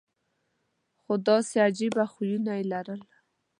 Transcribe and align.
خو 1.01 1.13
داسې 1.27 1.55
عجیبه 1.67 2.03
خویونه 2.13 2.51
یې 2.57 2.63
لرل. 2.71 3.01